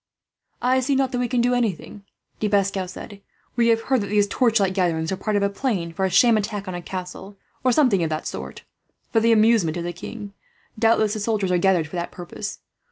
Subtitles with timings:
[0.63, 2.05] "I see not that we can do anything,"
[2.39, 3.21] De Pascal said.
[3.55, 6.37] "We have heard that these torchlight gatherings are part of a plan for a sham
[6.37, 8.63] attack on a castle, or something of that sort,
[9.11, 10.33] for the amusement of the king.
[10.79, 12.61] Doubtless the soldiers are gathered for that purpose.